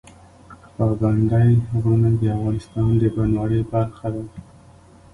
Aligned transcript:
پابندی 0.75 1.49
غرونه 1.81 2.09
د 2.19 2.21
افغانستان 2.35 2.89
د 3.01 3.03
بڼوالۍ 3.15 3.61
برخه 3.71 4.07
ده. 4.13 4.23